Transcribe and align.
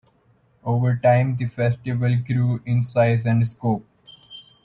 Over 0.63 0.95
time 0.97 1.37
the 1.37 1.45
festival 1.45 2.17
grew 2.25 2.59
in 2.65 2.83
size 2.83 3.23
and 3.27 3.47
scope. 3.47 3.85